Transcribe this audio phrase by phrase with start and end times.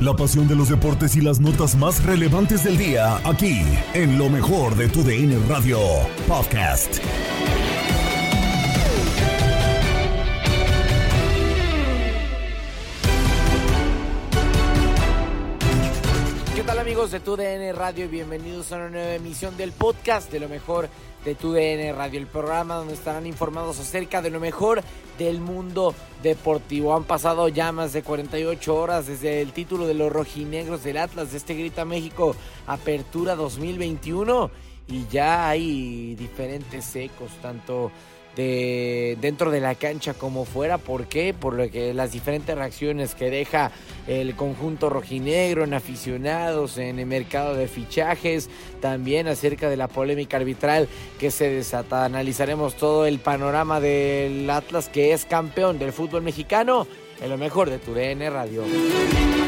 [0.00, 3.62] La pasión de los deportes y las notas más relevantes del día, aquí,
[3.94, 5.80] en lo mejor de tu DN Radio
[6.28, 7.00] Podcast.
[16.58, 18.08] ¿Qué tal amigos de TUDN Radio?
[18.08, 20.88] Bienvenidos a una nueva emisión del podcast de lo mejor
[21.24, 24.82] de TUDN Radio, el programa donde estarán informados acerca de lo mejor
[25.18, 26.96] del mundo deportivo.
[26.96, 31.30] Han pasado ya más de 48 horas desde el título de los rojinegros del Atlas
[31.30, 32.34] de este Grita México
[32.66, 34.50] Apertura 2021
[34.88, 37.92] y ya hay diferentes ecos, tanto
[38.38, 40.78] de dentro de la cancha como fuera.
[40.78, 41.34] ¿Por qué?
[41.34, 43.72] Por lo que las diferentes reacciones que deja
[44.06, 48.48] el conjunto rojinegro en aficionados, en el mercado de fichajes,
[48.80, 50.88] también acerca de la polémica arbitral
[51.18, 52.04] que se desata.
[52.04, 56.86] Analizaremos todo el panorama del Atlas que es campeón del fútbol mexicano
[57.20, 58.62] en lo mejor de tu DN Radio.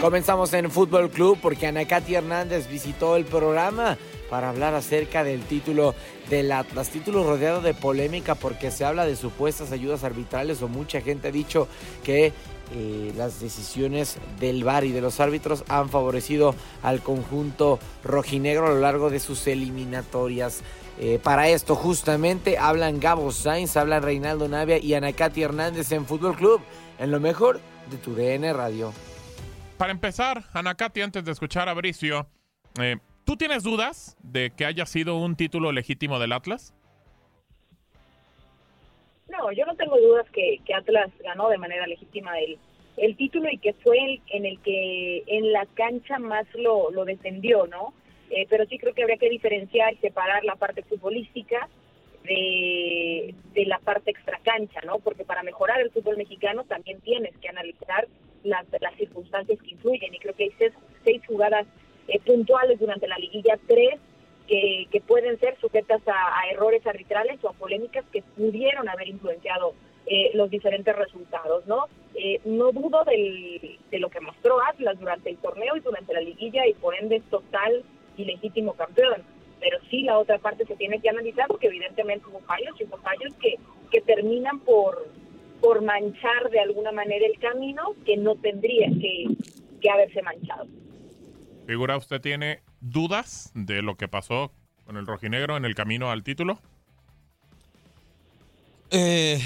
[0.00, 3.96] Comenzamos en Fútbol Club porque Anacati Hernández visitó el programa
[4.30, 5.94] para hablar acerca del título
[6.30, 6.88] del Atlas.
[6.88, 11.32] Título rodeado de polémica porque se habla de supuestas ayudas arbitrales o mucha gente ha
[11.32, 11.68] dicho
[12.04, 12.32] que
[12.72, 18.70] eh, las decisiones del VAR y de los árbitros han favorecido al conjunto rojinegro a
[18.70, 20.62] lo largo de sus eliminatorias.
[21.00, 26.36] Eh, para esto justamente hablan Gabo Sainz, hablan Reinaldo Navia y Anacati Hernández en Fútbol
[26.36, 26.60] Club,
[26.98, 27.60] en lo mejor
[27.90, 28.92] de tu DN Radio.
[29.76, 32.28] Para empezar, Anacati, antes de escuchar a Bricio,
[32.78, 32.98] eh,
[33.30, 36.74] ¿tú tienes dudas de que haya sido un título legítimo del Atlas?
[39.28, 42.58] No, yo no tengo dudas que, que Atlas ganó de manera legítima el,
[42.96, 47.04] el título y que fue el en el que en la cancha más lo, lo
[47.04, 47.94] defendió, ¿no?
[48.30, 51.68] Eh, pero sí creo que habría que diferenciar y separar la parte futbolística
[52.24, 54.98] de, de la parte extracancha, ¿no?
[54.98, 58.08] Porque para mejorar el fútbol mexicano también tienes que analizar
[58.42, 60.72] las, las circunstancias que influyen y creo que hay seis,
[61.04, 61.68] seis jugadas
[62.10, 64.00] eh, puntuales durante la liguilla, tres
[64.48, 69.74] que, que pueden ser sujetas a, errores arbitrales o a polémicas que pudieron haber influenciado
[70.06, 71.84] eh, los diferentes resultados, ¿no?
[72.16, 76.66] Eh, no dudo de lo que mostró Atlas durante el torneo y durante la liguilla
[76.66, 77.84] y por ende es total
[78.16, 79.22] y legítimo campeón.
[79.60, 82.96] Pero sí la otra parte se tiene que analizar porque evidentemente hubo fallos y hubo
[82.96, 83.56] fallos que,
[84.00, 85.06] terminan por,
[85.60, 90.66] por manchar de alguna manera el camino que no tendría que haberse manchado.
[91.70, 94.50] ¿Figura usted tiene dudas de lo que pasó
[94.84, 96.60] con el rojinegro en el camino al título?
[98.90, 99.40] Eh,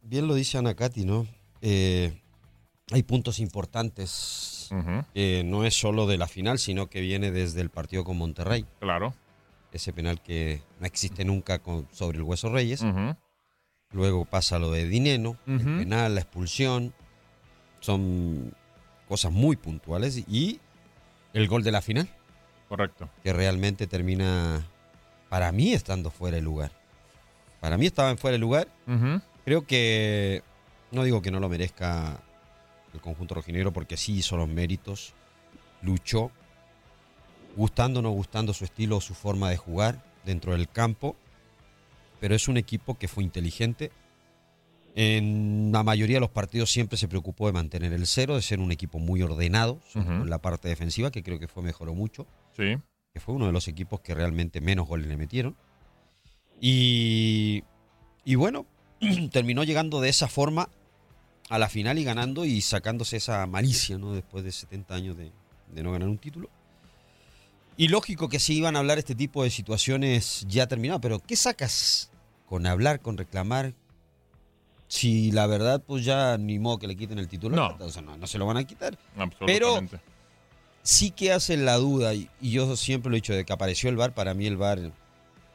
[0.00, 1.26] bien lo dice Anacati, ¿no?
[1.60, 2.22] Eh,
[2.90, 4.70] hay puntos importantes.
[4.70, 5.06] Uh -huh.
[5.14, 8.64] eh, no es solo de la final, sino que viene desde el partido con Monterrey.
[8.80, 9.14] Claro.
[9.70, 12.80] Ese penal que no existe nunca con, sobre el Hueso Reyes.
[12.80, 13.16] Uh -huh.
[13.90, 15.72] Luego pasa lo de Dineno, Uh -huh.
[15.72, 16.94] el penal, la expulsión.
[17.80, 18.54] Son
[19.06, 20.24] cosas muy puntuales.
[20.26, 20.58] Y
[21.36, 22.08] el gol de la final.
[22.68, 23.10] Correcto.
[23.22, 24.66] Que realmente termina,
[25.28, 26.72] para mí, estando fuera de lugar.
[27.60, 28.68] Para mí estaba en fuera de lugar.
[28.86, 29.22] Uh -huh.
[29.44, 30.42] Creo que
[30.92, 32.20] No digo que no lo merezca
[32.94, 35.14] el conjunto rojinegro porque sí hizo los méritos,
[35.82, 36.30] luchó,
[37.56, 41.16] gustando o no gustando su estilo o su forma de jugar dentro del campo,
[42.20, 43.90] pero es un equipo que fue inteligente.
[44.98, 48.60] En la mayoría de los partidos siempre se preocupó de mantener el cero, de ser
[48.60, 52.26] un equipo muy ordenado en la parte defensiva, que creo que fue mejoró mucho.
[52.56, 52.78] Sí.
[53.12, 55.54] Que fue uno de los equipos que realmente menos goles le metieron.
[56.62, 57.62] Y,
[58.24, 58.64] y bueno,
[59.32, 60.70] terminó llegando de esa forma
[61.50, 64.14] a la final y ganando y sacándose esa malicia, ¿no?
[64.14, 65.30] Después de 70 años de,
[65.74, 66.48] de no ganar un título.
[67.76, 71.36] Y lógico que sí iban a hablar este tipo de situaciones ya terminado, pero ¿qué
[71.36, 72.10] sacas
[72.46, 73.74] con hablar, con reclamar?
[74.88, 77.56] Si la verdad, pues ya ni modo que le quiten el título.
[77.56, 77.76] No.
[77.80, 78.96] O sea, no, no se lo van a quitar.
[79.16, 79.80] Pero Pero
[80.82, 83.96] sí que hace la duda, y, yo siempre lo he dicho, de que apareció el
[83.96, 84.14] bar.
[84.14, 84.78] Para mí el bar,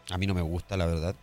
[0.10, 1.16] a mí no me gusta, la verdad.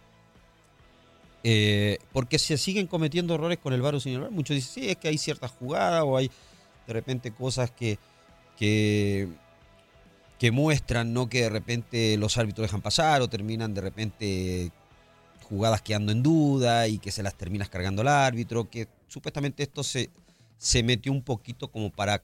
[1.45, 4.31] Eh, porque se siguen cometiendo errores con el bar o sin el bar.
[4.31, 6.31] Muchos dicen, sí, es que hay ciertas jugadas o hay
[6.87, 7.99] de repente cosas que,
[8.57, 9.29] que,
[10.39, 11.29] que muestran, ¿no?
[11.29, 14.73] Que de repente los árbitros dejan pasar o terminan de repente
[15.49, 19.83] jugadas quedando en duda y que se las terminas cargando el árbitro, que supuestamente esto
[19.83, 20.11] se,
[20.59, 22.23] se metió un poquito como para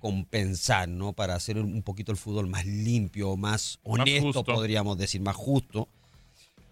[0.00, 1.12] compensar, ¿no?
[1.12, 5.88] Para hacer un poquito el fútbol más limpio, más honesto, podríamos decir, más justo.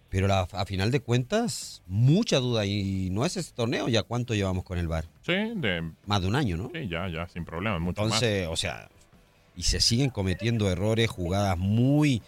[0.09, 2.67] Pero la- a final de cuentas, mucha duda.
[2.67, 5.05] Y no es ese torneo, ¿ya cuánto llevamos con el VAR?
[5.25, 6.71] Sí, de, Más de un año, ¿no?
[6.75, 7.79] sí, ya, ya, sin problema.
[7.79, 8.89] Mucho Entonces, o sea,
[9.55, 12.23] y se siguen cometiendo errores, jugadas muy,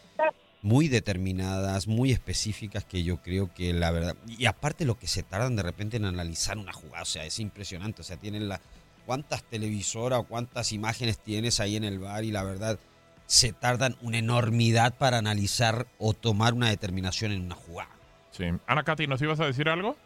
[0.62, 4.16] muy determinadas, muy específicas que yo creo que la verdad.
[4.26, 7.40] Y aparte lo que se tardan de repente en analizar una jugada, o sea, es
[7.40, 8.00] impresionante.
[8.00, 8.60] O sea, tienen la.
[9.04, 12.22] ¿Cuántas televisoras o cuántas imágenes tienes ahí en el bar?
[12.22, 12.78] Y la verdad,
[13.26, 17.90] se tardan una enormidad para analizar o tomar una determinación en una jugada.
[18.30, 18.44] Sí.
[18.66, 19.96] Ana Katy, ¿nos ibas a decir algo?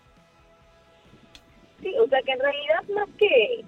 [1.83, 3.65] Sí, o sea que en realidad más que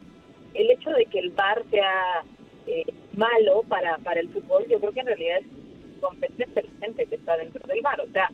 [0.54, 2.24] el hecho de que el VAR sea
[2.66, 5.67] eh, malo para, para el fútbol, yo creo que en realidad es
[6.00, 8.00] la gente que está dentro del VAR.
[8.00, 8.30] O sea,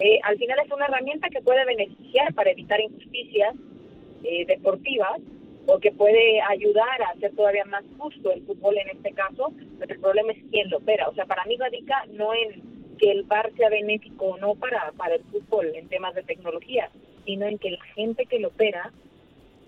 [0.00, 3.54] eh, al final es una herramienta que puede beneficiar para evitar injusticias
[4.24, 5.20] eh, deportivas
[5.66, 9.94] o que puede ayudar a hacer todavía más justo el fútbol en este caso, pero
[9.94, 11.08] el problema es quién lo opera.
[11.08, 12.62] O sea, para mí radica no en
[12.98, 16.90] que el VAR sea benéfico o no para, para el fútbol en temas de tecnología,
[17.24, 18.92] sino en que la gente que lo opera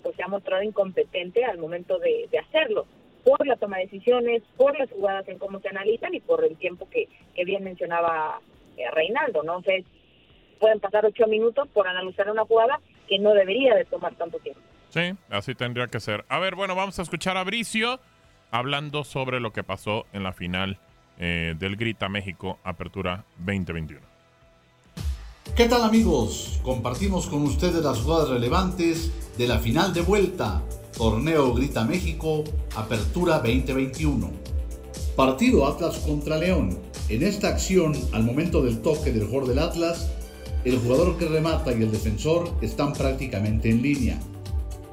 [0.01, 2.87] pues se ha mostrado incompetente al momento de, de hacerlo,
[3.23, 6.57] por la toma de decisiones, por las jugadas en cómo se analizan y por el
[6.57, 8.39] tiempo que, que bien mencionaba
[8.77, 9.57] eh, Reinaldo, ¿no?
[9.57, 9.75] O sea,
[10.59, 14.61] pueden pasar ocho minutos por analizar una jugada que no debería de tomar tanto tiempo.
[14.89, 16.25] Sí, así tendría que ser.
[16.29, 17.99] A ver, bueno, vamos a escuchar a Bricio
[18.51, 20.77] hablando sobre lo que pasó en la final
[21.17, 24.11] eh, del Grita México Apertura 2021.
[25.55, 26.59] ¿Qué tal amigos?
[26.63, 30.61] Compartimos con ustedes las jugadas relevantes de la final de vuelta,
[30.97, 32.43] Torneo Grita México,
[32.75, 34.29] Apertura 2021.
[35.15, 36.77] Partido Atlas contra León.
[37.09, 40.09] En esta acción, al momento del toque del jugador del Atlas,
[40.63, 44.19] el jugador que remata y el defensor están prácticamente en línea.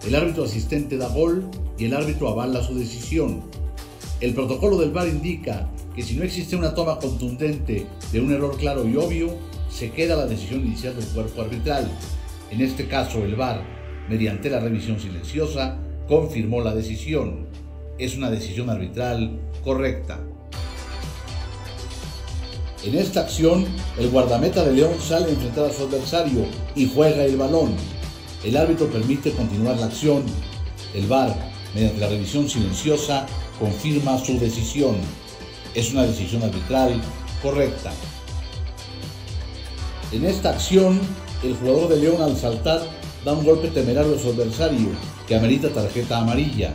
[0.07, 3.43] El árbitro asistente da gol y el árbitro avala su decisión.
[4.21, 8.57] El protocolo del VAR indica que si no existe una toma contundente de un error
[8.57, 9.37] claro y obvio,
[9.71, 11.91] se queda la decisión inicial del cuerpo arbitral.
[12.51, 13.63] En este caso, el VAR,
[14.09, 15.79] mediante la revisión silenciosa,
[16.09, 17.47] confirmó la decisión.
[17.99, 20.19] Es una decisión arbitral correcta.
[22.85, 23.67] En esta acción,
[23.99, 27.75] el guardameta de León sale a enfrentar a su adversario y juega el balón.
[28.45, 30.23] El árbitro permite continuar la acción.
[30.95, 31.37] El VAR,
[31.75, 33.27] mediante la revisión silenciosa,
[33.59, 34.97] confirma su decisión.
[35.75, 37.01] Es una decisión arbitral
[37.43, 37.93] correcta.
[40.13, 41.01] En esta acción,
[41.43, 42.81] el jugador de León al saltar
[43.25, 46.75] da un golpe temerario a su adversario que amerita tarjeta amarilla.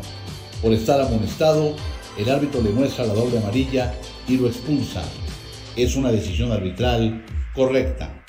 [0.62, 1.76] Por estar amonestado,
[2.18, 3.94] el árbitro le muestra la doble amarilla
[4.28, 5.04] y lo expulsa.
[5.76, 8.24] Es una decisión arbitral correcta.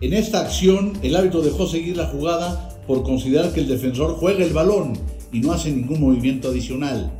[0.00, 4.44] En esta acción, el árbitro dejó seguir la jugada por considerar que el defensor juega
[4.44, 4.98] el balón
[5.32, 7.12] y no hace ningún movimiento adicional.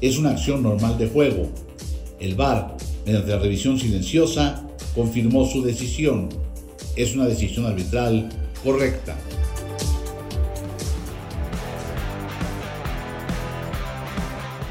[0.00, 1.48] Es una acción normal de juego.
[2.20, 6.28] El VAR, mediante la revisión silenciosa, confirmó su decisión.
[6.94, 8.28] Es una decisión arbitral
[8.62, 9.16] correcta.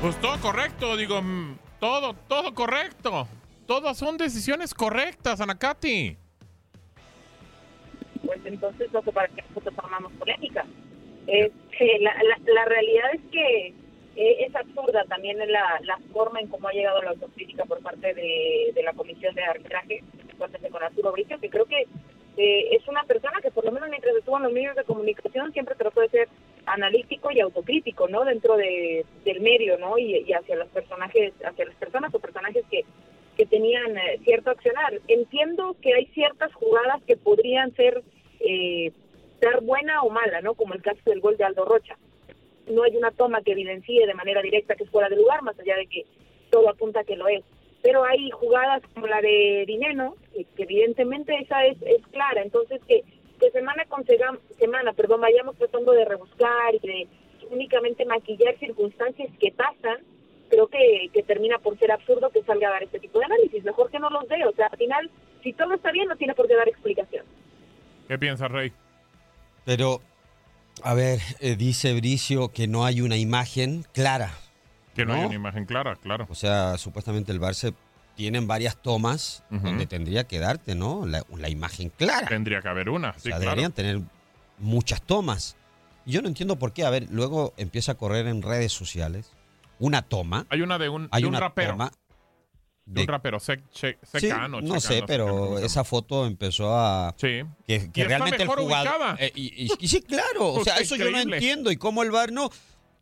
[0.05, 3.27] Pues todo correcto, digo, mm, todo, todo correcto.
[3.65, 6.15] Todas son decisiones correctas, Anacati.
[8.23, 10.63] Pues entonces para qué nosotros armamos polémica.
[11.25, 13.67] Es que la, la, la realidad es que
[14.15, 18.13] eh, es absurda también la, la forma en cómo ha llegado la autocrítica por parte
[18.13, 21.87] de, la comisión de arbitraje, especialmente con Arturo Bricio, que creo que
[22.37, 25.53] eh, es una persona que por lo menos mientras estuvo en los medios de comunicación
[25.53, 26.29] siempre trató de ser
[26.65, 28.25] analítico y autocrítico, ¿no?
[28.25, 29.97] Dentro de, del medio, ¿no?
[29.97, 32.83] Y, hacia los personajes, hacia las personas o personajes que,
[33.37, 34.99] que tenían eh, cierto accionar.
[35.07, 38.03] Entiendo que hay ciertas jugadas que podrían ser
[38.39, 38.91] eh,
[39.39, 40.55] ser buena o mala, ¿no?
[40.55, 41.97] Como el caso del gol de Aldo Rocha.
[42.69, 45.59] No hay una toma que evidencie de manera directa que es fuera de lugar, más
[45.59, 46.05] allá de que
[46.49, 47.43] todo apunta a que lo es.
[47.85, 52.41] Pero hay jugadas como la de Dineno, que, que evidentemente esa es, es clara.
[52.41, 53.03] Entonces, que,
[53.39, 57.07] que semana con sega- semana, perdón, vayamos tratando de rebuscar y de
[57.51, 59.99] únicamente maquillar circunstancias que pasan,
[60.49, 63.63] creo que, que termina por ser absurdo que salga a dar este tipo de análisis.
[63.63, 64.43] Mejor que no los dé.
[64.45, 65.11] O sea, al final,
[65.43, 67.23] si todo está bien, no tiene por qué dar explicación.
[68.07, 68.71] ¿Qué piensas, Rey?
[69.63, 70.01] Pero,
[70.81, 74.31] a ver, eh, dice Bricio que no hay una imagen clara.
[74.95, 76.25] Que no, hay una imagen clara, claro.
[76.29, 77.73] O sea, supuestamente el Barça
[78.15, 81.05] tienen varias tomas donde tendría que darte, ¿no?
[81.05, 82.27] La, la imagen clara.
[82.27, 83.41] Tendría que haber una, O sí, sea, claro.
[83.51, 83.99] deberían tener
[84.57, 85.57] muchas tomas.
[86.05, 86.85] Yo no entiendo por qué.
[86.85, 89.31] A ver, luego empieza a correr en redes sociales
[89.79, 90.45] una toma.
[90.49, 91.71] Hay una de un, Hay de un una rapero.
[91.71, 91.91] toma
[92.85, 96.27] de un rapero, sec, che- Sí, secano, no sé, pero secano, ¿cómo se esa foto
[96.27, 97.15] empezó a...
[97.17, 97.41] Sí.
[97.65, 99.17] Que, Y que realmente el jugador...
[99.19, 100.53] Eh, y, y- y sí, claro.
[100.53, 101.71] O sea, eso yo no entiendo.
[101.71, 102.51] ¿Y cómo el VAR no?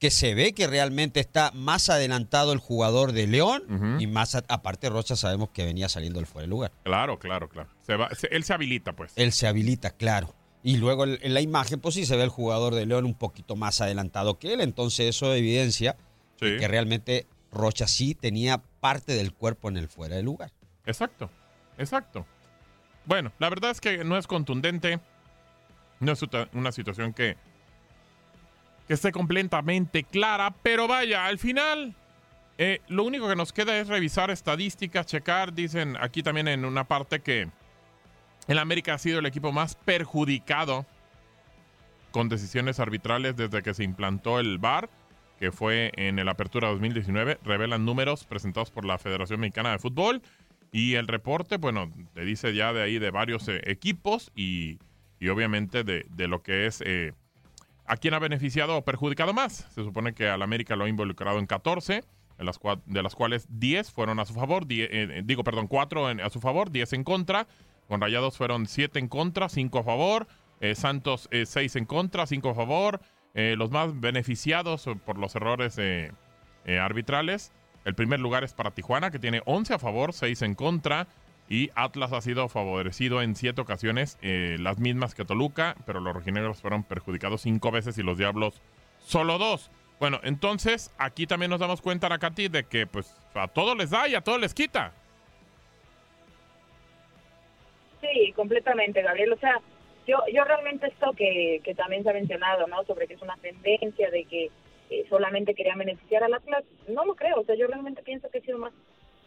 [0.04, 4.44] Que se ve que realmente está más adelantado el jugador de León y más a-
[4.50, 6.74] aparte Rocha sabemos que venía saliendo del fuera de lugar.
[6.84, 7.70] Claro, claro, claro.
[7.88, 9.14] Se va- se- él se habilita, pues.
[9.16, 10.36] Él se habilita, claro.
[10.62, 13.14] Y luego el- en la imagen, pues sí se ve el jugador de León un
[13.14, 14.60] poquito más adelantado que él.
[14.60, 15.96] Entonces eso evidencia
[16.38, 16.58] Sí.
[16.60, 20.52] que realmente Rocha sí tenía parte del cuerpo en el fuera de lugar.
[20.86, 21.30] Exacto,
[21.78, 22.26] exacto.
[23.06, 25.00] Bueno, la verdad es que no es contundente.
[26.02, 26.20] No es
[26.52, 27.38] una situación que,
[28.88, 31.96] que esté completamente clara, pero vaya, al final
[32.58, 35.54] eh, lo único que nos queda es revisar estadísticas, checar.
[35.54, 37.50] Dicen aquí también en una parte que
[38.48, 40.86] el América ha sido el equipo más perjudicado
[42.12, 44.90] con decisiones arbitrales desde que se implantó el VAR,
[45.40, 47.40] que fue en el Apertura 2019.
[47.44, 50.22] Revelan números presentados por la Federación Mexicana de Fútbol.
[50.72, 54.80] Y el reporte, bueno, te dice ya de ahí de varios eh, equipos y,
[55.20, 57.14] y obviamente de, de lo que es eh,
[57.86, 59.68] a quién ha beneficiado o perjudicado más.
[59.74, 62.04] Se supone que al América lo ha involucrado en 14,
[62.40, 66.10] en las de las cuales 10 fueron a su favor, die- eh, digo, perdón, 4
[66.10, 67.48] en- a su favor, 10 en contra.
[67.88, 70.28] Con Rayados fueron 7 en contra, 5 a favor.
[70.62, 73.02] Eh, Santos 6 en contra, 5 a favor.
[73.34, 76.12] Eh, los más beneficiados eh, por los errores eh,
[76.66, 77.52] eh, arbitrales.
[77.84, 81.08] El primer lugar es para Tijuana, que tiene 11 a favor, 6 en contra.
[81.50, 86.14] Y Atlas ha sido favorecido en siete ocasiones, eh, las mismas que Toluca, pero los
[86.14, 88.62] rojinegros fueron perjudicados cinco veces y los Diablos
[89.00, 89.70] solo dos.
[90.00, 94.08] Bueno, entonces aquí también nos damos cuenta, Nakati, de que pues a todos les da
[94.08, 94.94] y a todos les quita.
[98.02, 99.34] Sí, completamente, Gabriel.
[99.34, 99.60] O sea,
[100.08, 102.84] yo, yo realmente esto que, que también se ha mencionado, ¿no?
[102.84, 104.52] Sobre que es una tendencia de que
[104.90, 107.40] eh, solamente querían beneficiar al Atlas, no lo creo.
[107.40, 108.74] O sea, yo realmente pienso que ha sido más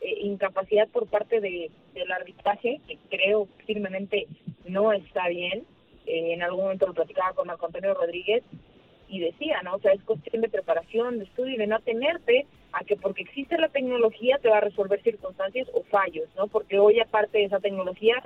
[0.00, 4.26] eh, incapacidad por parte de, del arbitraje, que creo firmemente
[4.66, 5.64] no está bien.
[6.06, 8.42] Eh, en algún momento lo platicaba con Marco Antonio Rodríguez
[9.08, 9.74] y decía, ¿no?
[9.74, 13.22] O sea, es cuestión de preparación, de estudio y de no atenerte a que porque
[13.22, 16.48] existe la tecnología te va a resolver circunstancias o fallos, ¿no?
[16.48, 18.22] Porque hoy aparte de esa tecnología,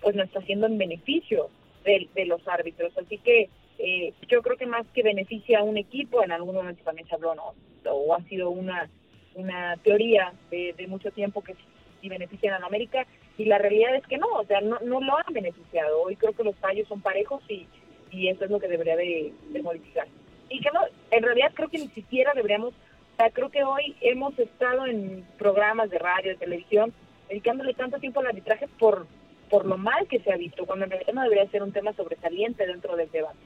[0.00, 1.48] pues no está haciendo en beneficio
[1.84, 2.96] de, de los árbitros.
[2.98, 3.48] Así que
[3.78, 7.14] eh, yo creo que más que beneficia a un equipo, en algún momento también se
[7.14, 7.54] habló, ¿no?
[7.90, 8.88] O ha sido una,
[9.34, 11.54] una teoría de, de mucho tiempo que
[12.00, 13.06] sí benefician a la América
[13.38, 16.02] y la realidad es que no, o sea, no, no lo han beneficiado.
[16.02, 17.66] Hoy creo que los fallos son parejos y,
[18.10, 20.06] y eso es lo que debería de, de modificar.
[20.48, 23.96] Y que no, en realidad creo que ni siquiera deberíamos, o sea, creo que hoy
[24.00, 26.92] hemos estado en programas de radio, de televisión,
[27.28, 29.06] dedicándole tanto tiempo al arbitraje por
[29.52, 31.92] por lo mal que se ha visto, cuando en realidad no debería ser un tema
[31.92, 33.36] sobresaliente dentro del debate.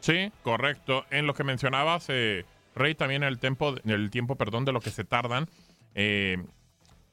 [0.00, 1.04] Sí, correcto.
[1.10, 2.44] En lo que mencionabas, eh,
[2.76, 5.48] Rey, también el tiempo, el tiempo, perdón, de lo que se tardan.
[5.94, 6.36] eh,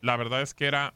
[0.01, 0.93] la verdad es que era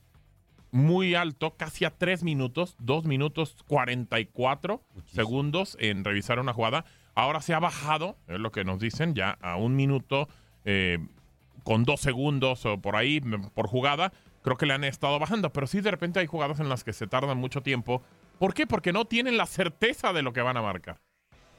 [0.71, 6.83] muy alto, casi a tres minutos, dos minutos 44 segundos en revisar una jugada.
[7.15, 10.27] Ahora se ha bajado, es lo que nos dicen, ya a un minuto
[10.65, 10.99] eh,
[11.63, 14.11] con dos segundos o por ahí m- por jugada.
[14.43, 16.91] Creo que le han estado bajando, pero sí de repente hay jugadas en las que
[16.93, 18.01] se tardan mucho tiempo.
[18.37, 18.67] ¿Por qué?
[18.67, 20.97] Porque no tienen la certeza de lo que van a marcar.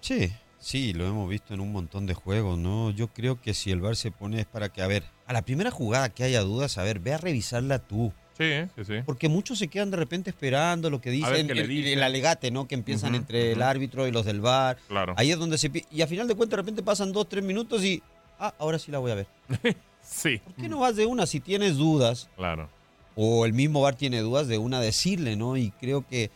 [0.01, 2.91] Sí, sí, lo hemos visto en un montón de juegos, ¿no?
[2.91, 5.43] Yo creo que si el VAR se pone es para que, a ver, a la
[5.43, 8.13] primera jugada que haya dudas, a ver, ve a revisarla tú.
[8.37, 8.95] Sí, sí, sí.
[9.05, 11.93] Porque muchos se quedan de repente esperando lo que dicen, qué le el, dicen.
[11.95, 12.69] el alegate, ¿no?
[12.69, 14.77] Que empiezan entre el árbitro y los del VAR.
[14.87, 15.15] Claro.
[15.17, 15.71] Ahí es donde se...
[15.91, 18.01] Y a final de cuentas de repente pasan dos, tres minutos y...
[18.39, 19.27] Ah, ahora sí la voy a ver.
[20.01, 20.39] Sí.
[20.39, 22.31] ¿Por qué no vas de una si tienes dudas?
[22.37, 22.71] Claro.
[23.15, 25.59] O el mismo VAR tiene dudas de una decirle, ¿no?
[25.59, 26.31] Y creo que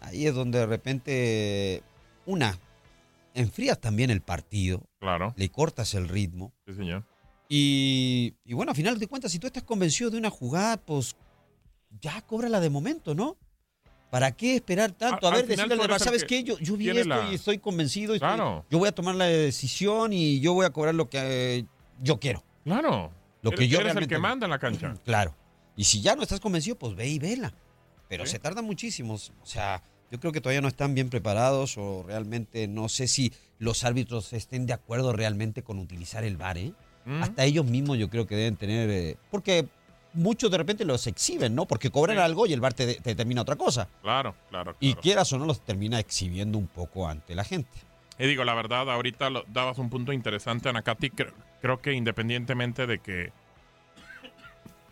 [0.00, 1.82] ahí es donde de repente...
[2.24, 2.58] Una,
[3.34, 4.82] enfrías también el partido.
[5.00, 5.32] Claro.
[5.36, 6.52] Le cortas el ritmo.
[6.66, 7.04] Sí, señor.
[7.48, 11.16] Y, y bueno, a final de cuentas, si tú estás convencido de una jugada, pues
[12.00, 13.36] ya cóbrala de momento, ¿no?
[14.10, 15.26] ¿Para qué esperar tanto?
[15.26, 16.44] A, A- ver, decirle al eres Bar, el ¿sabes que qué?
[16.44, 18.14] Yo, yo vi esto la- y estoy convencido.
[18.14, 18.64] y estoy- Claro.
[18.70, 21.18] yo voy a tomar la decisión y yo voy a cobrar lo que
[21.58, 21.64] eh,
[22.00, 22.42] yo quiero.
[22.64, 23.10] Claro.
[23.42, 24.94] Lo que Eres- yo eres el realmente- que manda en la cancha.
[25.04, 25.34] Claro.
[25.76, 27.52] Y si ya no estás convencido, pues ve y vela.
[28.08, 28.32] Pero Sí.
[28.32, 29.14] se tarda muchísimo.
[29.14, 33.32] O sea, yo creo que todavía no están bien preparados o realmente no sé si
[33.58, 36.72] los árbitros estén de acuerdo realmente con utilizar el VAR, ¿eh?
[37.04, 37.22] Mm.
[37.22, 38.90] Hasta ellos mismos yo creo que deben tener...
[38.90, 39.66] eh, porque
[40.12, 41.66] muchos de repente los exhiben, ¿no?
[41.66, 42.22] Porque cobran Sí.
[42.22, 43.88] algo y el VAR te, te determina otra cosa.
[44.02, 44.74] Claro, claro.
[44.80, 47.70] Y quieras o no, los termina exhibiendo un poco ante la gente.
[48.18, 51.10] Y digo, la verdad, ahorita lo- dabas un punto interesante, Anacati.
[51.10, 53.32] Creo, creo que independientemente de que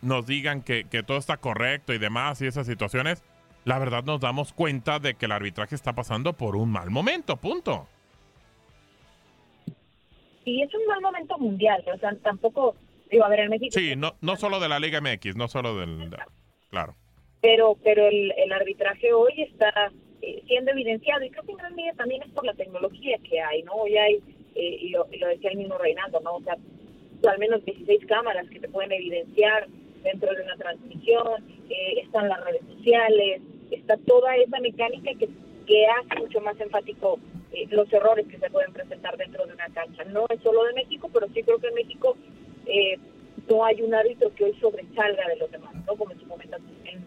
[0.01, 3.21] nos digan que, que todo está correcto y demás y esas situaciones,
[3.65, 7.37] la verdad nos damos cuenta de que el arbitraje está pasando por un mal momento,
[7.37, 7.87] punto.
[10.45, 12.75] Y es un mal momento mundial, o sea, tampoco,
[13.11, 15.77] digo, a ver, en México, Sí, no, no solo de la Liga MX, no solo
[15.77, 16.09] del...
[16.69, 16.95] Claro.
[17.41, 21.75] pero pero el, el arbitraje hoy está eh, siendo evidenciado y creo que en gran
[21.75, 23.73] medida también es por la tecnología que hay, ¿no?
[23.73, 24.15] Hoy hay,
[24.55, 26.35] eh, y, lo, y lo decía el mismo Reinaldo, ¿no?
[26.35, 26.57] O sea,
[27.27, 29.67] al menos 16 cámaras que te pueden evidenciar
[30.03, 33.41] dentro de una transmisión, eh, están las redes sociales,
[33.71, 35.29] está toda esa mecánica que,
[35.87, 37.19] hace mucho más enfático
[37.53, 40.03] eh, los errores que se pueden presentar dentro de una cancha.
[40.05, 42.17] No es solo de México, pero sí creo que en México
[42.65, 42.97] eh,
[43.49, 45.95] no hay un árbitro que hoy sobresalga de los demás, ¿no?
[45.95, 47.05] Como en su momento en,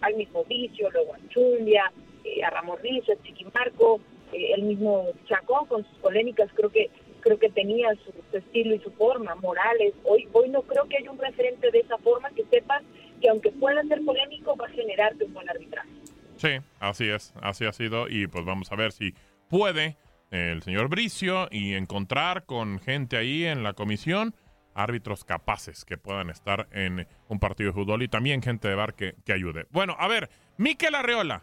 [0.00, 1.92] al mismo Vicio, luego a Chumbia,
[2.24, 4.00] eh, a Ramos Rizzo, a Chiquimarco,
[4.32, 6.90] eh, el mismo Chacón con sus polémicas, creo que
[7.26, 9.94] creo que tenía su, estilo y su forma, Morales.
[10.04, 12.84] Hoy hoy no creo que haya un referente de esa forma que sepas
[13.20, 15.88] que aunque pueda ser polémico va a generarte un buen arbitraje.
[16.36, 19.12] Sí, así es, así ha sido y pues vamos a ver si
[19.48, 19.96] puede
[20.30, 24.34] el señor Bricio y encontrar con gente ahí en la comisión
[24.74, 28.94] árbitros capaces que puedan estar en un partido de fútbol y también gente de bar
[28.94, 29.66] que, que ayude.
[29.70, 31.42] Bueno, a ver, Miquel Arreola,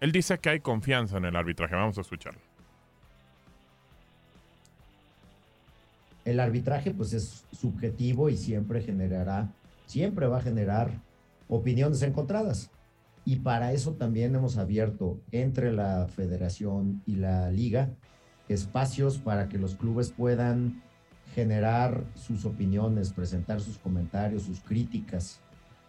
[0.00, 2.40] él dice que hay confianza en el arbitraje, vamos a escucharlo.
[6.24, 9.52] El arbitraje pues es subjetivo y siempre generará,
[9.86, 10.90] siempre va a generar
[11.48, 12.70] opiniones encontradas.
[13.26, 17.90] Y para eso también hemos abierto entre la federación y la liga
[18.48, 20.82] espacios para que los clubes puedan
[21.34, 25.40] generar sus opiniones, presentar sus comentarios, sus críticas,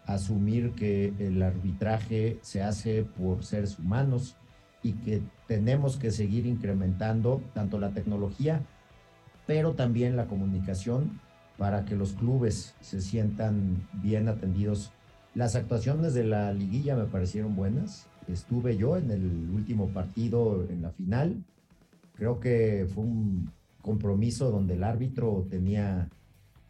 [0.05, 4.37] asumir que el arbitraje se hace por seres humanos
[4.81, 8.61] y que tenemos que seguir incrementando tanto la tecnología
[9.45, 11.19] pero también la comunicación
[11.57, 14.91] para que los clubes se sientan bien atendidos.
[15.33, 18.07] Las actuaciones de la liguilla me parecieron buenas.
[18.27, 21.43] Estuve yo en el último partido, en la final.
[22.15, 26.09] Creo que fue un compromiso donde el árbitro tenía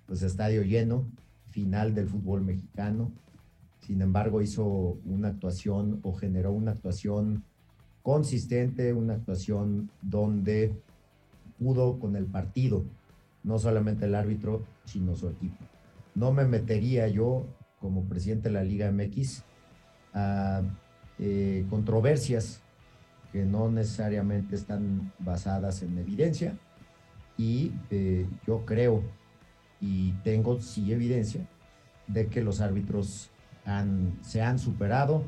[0.06, 1.06] pues estadio lleno,
[1.50, 3.12] final del fútbol mexicano.
[3.80, 7.44] Sin embargo, hizo una actuación o generó una actuación
[8.04, 10.74] consistente, una actuación donde
[11.60, 12.84] pudo con el partido,
[13.44, 15.64] no solamente el árbitro, sino su equipo.
[16.14, 17.46] No me metería yo,
[17.80, 19.44] como presidente de la Liga MX,
[20.14, 20.62] a
[21.20, 22.62] eh, controversias
[23.32, 26.58] que no necesariamente están basadas en evidencia
[27.38, 29.04] y eh, yo creo
[29.82, 31.48] y tengo sí evidencia
[32.08, 33.30] de que los árbitros
[33.66, 35.26] han, se han superado,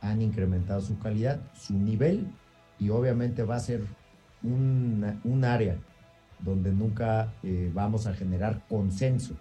[0.00, 2.26] han incrementado su calidad, su nivel
[2.78, 3.84] y obviamente va a ser
[4.46, 5.78] un, un área
[6.40, 9.34] donde nunca eh, vamos a generar consenso,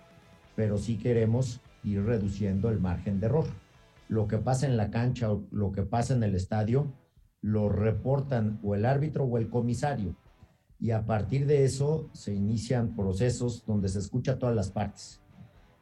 [0.55, 3.45] pero sí queremos ir reduciendo el margen de error.
[4.07, 6.91] Lo que pasa en la cancha o lo que pasa en el estadio
[7.41, 10.15] lo reportan o el árbitro o el comisario.
[10.79, 15.21] Y a partir de eso se inician procesos donde se escucha a todas las partes.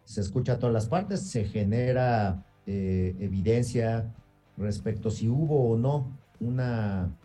[0.04, 4.14] Se escucha a todas las partes, se genera eh, evidencia
[4.58, 7.16] respecto si hubo o no una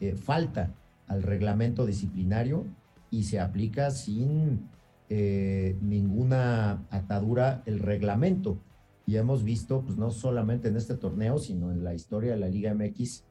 [0.00, 0.74] eh, falta
[1.06, 2.66] al reglamento disciplinario
[3.10, 4.68] y se aplica sin
[5.08, 8.58] eh, ninguna atadura el reglamento.
[9.06, 12.48] Y hemos visto, pues no solamente en este torneo, sino en la historia de la
[12.48, 13.22] Liga MX,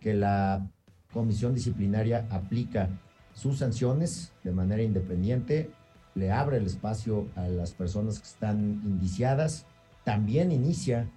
[0.00, 0.70] que la
[1.12, 2.88] comisión disciplinaria aplica
[3.34, 5.70] sus sanciones de manera independiente,
[6.14, 9.66] le abre el espacio a las personas que están indiciadas,
[10.04, 11.10] también inicia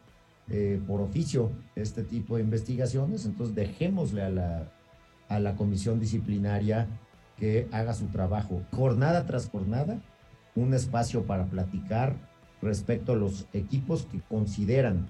[0.50, 4.72] eh, por oficio este tipo de investigaciones, entonces dejémosle a la,
[5.30, 6.88] a la comisión disciplinaria
[7.38, 10.02] que haga su trabajo jornada tras jornada,
[10.56, 12.16] un espacio para platicar
[12.62, 15.10] respecto a los equipos que consideran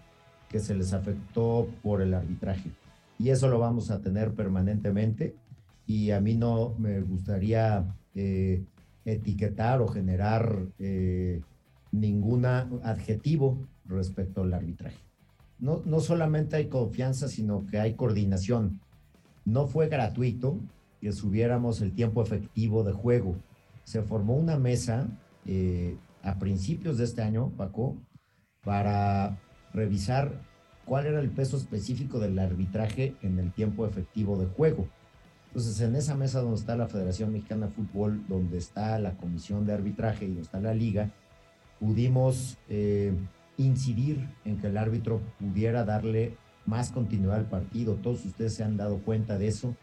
[0.49, 2.71] que se les afectó por el arbitraje.
[3.17, 5.35] Y eso lo vamos a tener permanentemente
[5.85, 8.63] y a mí no me gustaría eh,
[9.05, 11.41] etiquetar o generar eh,
[11.91, 14.99] ningún adjetivo respecto al arbitraje.
[15.57, 18.79] No, no solamente hay confianza, sino que hay coordinación.
[19.49, 20.59] No fue gratuito
[21.01, 23.35] que subiéramos el tiempo efectivo de juego.
[23.83, 25.07] Se formó una mesa
[25.47, 27.97] eh, a principios de este año, Paco,
[28.63, 29.39] para
[29.73, 30.39] revisar
[30.85, 34.87] cuál era el peso específico del arbitraje en el tiempo efectivo de juego.
[35.47, 39.65] Entonces, en esa mesa donde está la Federación Mexicana de Fútbol, donde está la Comisión
[39.65, 41.09] de Arbitraje y donde está la Liga,
[41.79, 43.13] pudimos eh,
[43.57, 46.37] incidir en que el árbitro pudiera darle
[46.69, 47.95] más continuidad al partido.
[47.95, 49.75] Todos ustedes se han dado cuenta de eso.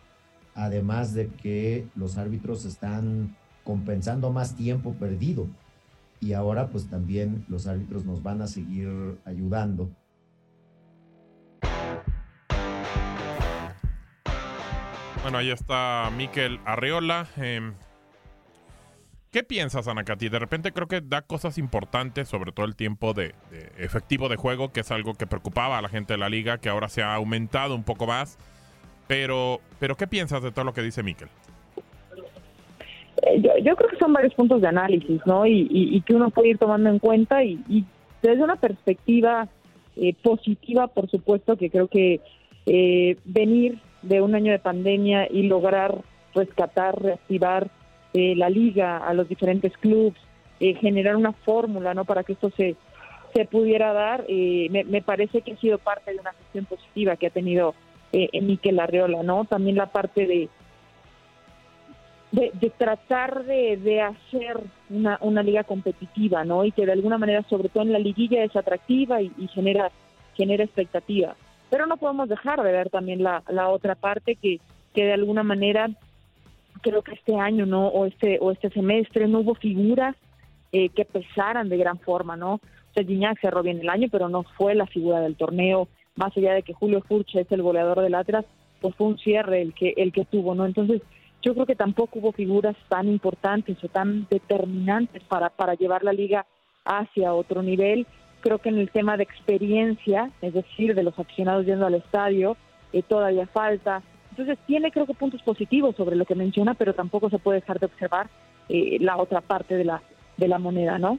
[0.55, 5.47] Además de que los árbitros están compensando más tiempo perdido.
[6.21, 9.91] Y ahora pues también los árbitros nos van a seguir ayudando
[15.27, 17.27] Bueno, ahí está Miquel Arreola.
[17.37, 17.75] Em,
[19.37, 20.31] ¿Qué piensas, Anacati?
[20.31, 23.35] De repente creo que da cosas importantes, sobre todo el tiempo de,
[23.77, 26.71] efectivo de juego, que es algo que preocupaba a la gente de la liga, que
[26.71, 28.39] ahora se ha aumentado un poco más.
[29.07, 31.29] Pero, pero ¿qué piensas de todo lo que dice Miquel?
[33.25, 35.47] Eh, yo, creo que son varios puntos de análisis, ¿no?
[35.47, 37.85] Y, que uno puede ir tomando en cuenta y,
[38.23, 39.49] desde una perspectiva
[39.97, 42.23] eh, positiva, por supuesto, que creo que
[42.65, 46.01] eh, venir de un año de pandemia y lograr
[46.35, 47.69] rescatar, reactivar
[48.17, 50.15] eh, la liga a los diferentes clubes,
[50.59, 52.77] eh, generar una fórmula no para que esto se,
[53.35, 57.27] se pudiera dar, eh, me, parece que ha sido parte de una gestión positiva que
[57.27, 57.75] ha tenido
[58.13, 59.45] eh, Miquel Arreola, ¿no?
[59.45, 60.49] También la parte de,
[62.33, 66.65] de, tratar de, de hacer una, una, liga competitiva, ¿no?
[66.65, 69.91] Y que de alguna manera, sobre todo en la liguilla, es atractiva y, y genera,
[70.35, 71.37] genera expectativa.
[71.69, 74.61] Pero no podemos dejar de ver también la, la otra parte que,
[74.95, 75.91] que de alguna manera
[76.83, 80.17] creo que este año no o este o este semestre no hubo figuras
[80.73, 82.55] eh, que pesaran de gran forma, ¿no?
[82.55, 82.61] O
[82.95, 86.55] sea, Gignac cerró bien el año, pero no fue la figura del torneo, más allá
[86.55, 88.45] de que Julio Furche es el goleador del Atlas,
[88.81, 90.67] pues fue un cierre el que el que tuvo, ¿no?
[90.67, 91.03] Entonces,
[91.43, 96.13] yo creo que tampoco hubo figuras tan importantes o tan determinantes para para llevar la
[96.13, 96.47] liga
[96.85, 98.07] hacia otro nivel
[98.47, 102.57] creo que en el tema de experiencia, es decir, de los aficionados yendo al estadio,
[102.93, 104.03] eh, todavía falta.
[104.37, 107.81] Entonces tiene creo que puntos positivos sobre lo que menciona, pero tampoco se puede dejar
[107.81, 108.29] de observar
[108.69, 110.03] eh, la otra parte de la,
[110.37, 111.19] de la moneda, ¿no?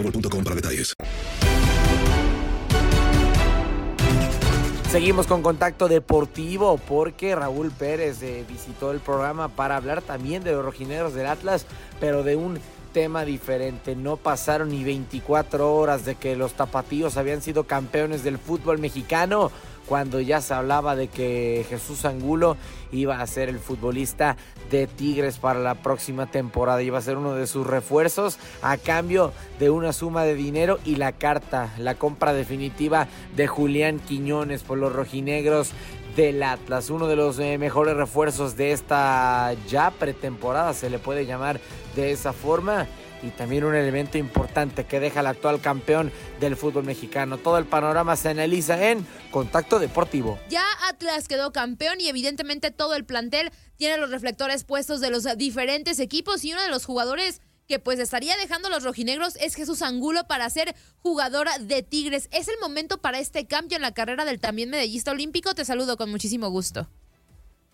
[4.91, 10.51] Seguimos con contacto deportivo porque Raúl Pérez eh, visitó el programa para hablar también de
[10.51, 11.65] los rojineros del Atlas,
[12.01, 12.59] pero de un
[12.91, 13.95] tema diferente.
[13.95, 19.49] No pasaron ni 24 horas de que los tapatíos habían sido campeones del fútbol mexicano
[19.91, 22.55] cuando ya se hablaba de que Jesús Angulo
[22.93, 24.37] iba a ser el futbolista
[24.69, 26.81] de Tigres para la próxima temporada.
[26.81, 30.95] Iba a ser uno de sus refuerzos a cambio de una suma de dinero y
[30.95, 35.71] la carta, la compra definitiva de Julián Quiñones por los rojinegros
[36.15, 36.89] del Atlas.
[36.89, 41.59] Uno de los eh, mejores refuerzos de esta ya pretemporada, se le puede llamar
[41.97, 42.87] de esa forma
[43.23, 47.37] y también un elemento importante que deja al actual campeón del fútbol mexicano.
[47.37, 50.39] Todo el panorama se analiza en Contacto Deportivo.
[50.49, 55.25] Ya Atlas quedó campeón y evidentemente todo el plantel tiene los reflectores puestos de los
[55.37, 59.81] diferentes equipos y uno de los jugadores que pues estaría dejando los rojinegros es Jesús
[59.81, 62.27] Angulo para ser jugador de Tigres.
[62.31, 65.53] Es el momento para este cambio en la carrera del también medallista olímpico.
[65.53, 66.87] Te saludo con muchísimo gusto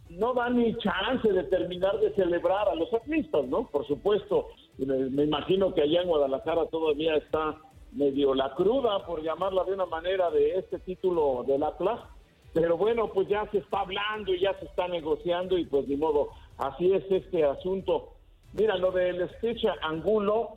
[0.09, 3.67] no da ni chance de terminar de celebrar a los atletas, ¿no?
[3.67, 4.47] Por supuesto,
[4.85, 7.57] me, imagino que allá en Guadalajara todavía está
[7.91, 11.99] medio la cruda, por llamarla de una manera, de este título del Atlas.
[12.53, 15.95] Pero bueno, pues ya se está hablando y ya se está negociando y pues ni
[15.95, 18.13] modo, así es este asunto.
[18.53, 20.51] Mira, lo del Stitch Angulo,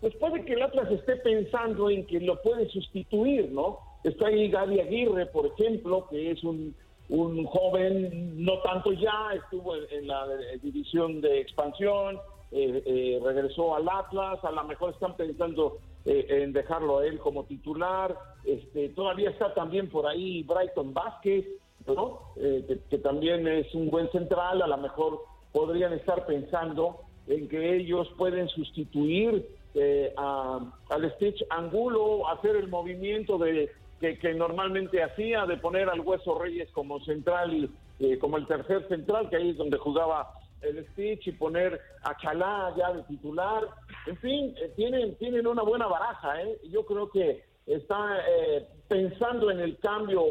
[0.00, 3.78] pues puede que el Atlas esté pensando en que lo puede sustituir, ¿no?
[4.04, 6.74] Está ahí Gaby Aguirre, por ejemplo, que es un
[7.08, 10.26] un joven, no tanto ya, estuvo en, la
[10.62, 12.18] división de expansión,
[12.50, 17.18] eh, eh, regresó al Atlas, a lo mejor están pensando eh, en dejarlo a él
[17.18, 21.46] como titular, este, todavía está también por ahí Brighton Vázquez,
[21.86, 22.20] ¿no?
[22.36, 25.20] Eh, que, también es un buen central, a lo mejor
[25.52, 32.68] podrían estar pensando en que ellos pueden sustituir eh, a, al Stitch Angulo, hacer el
[32.68, 38.46] movimiento de que, normalmente hacía, de poner al Hueso Reyes como central eh, como el
[38.46, 40.30] tercer central, que ahí es donde jugaba
[40.62, 43.68] el Stitch, y poner a Chalá ya de titular.
[44.06, 46.58] En fin, eh, tienen, tienen una buena baraja, ¿eh?
[46.70, 50.24] Yo creo que está eh, pensando en el cambio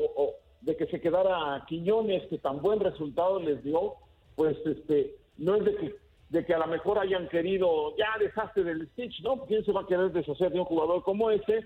[0.62, 3.94] de que se quedara Quiñones, que tan buen resultado les dio,
[4.36, 5.96] pues este no es de que
[6.30, 9.46] de que a lo mejor hayan querido, ya dejaste del Stitch, ¿no?
[9.46, 11.64] ¿Quién se va a querer deshacer de un jugador como ese?